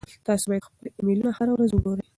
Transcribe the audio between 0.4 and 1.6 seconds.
باید خپل ایمیلونه هره